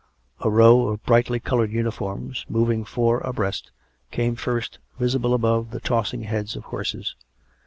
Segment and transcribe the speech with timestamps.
[0.39, 3.69] A row of brightly coloured uniforms, moving four abreast,
[4.09, 7.15] came first, visible above the tossing heads of horses.